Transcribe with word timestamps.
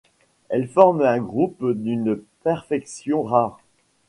Elles 0.49 0.67
forment 0.67 1.03
un 1.03 1.19
groupe 1.19 1.63
d'une 1.75 2.19
perfection 2.41 3.21
rare. 3.21 3.59